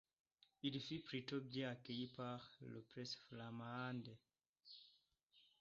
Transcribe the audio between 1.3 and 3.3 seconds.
bien accueilli par la presse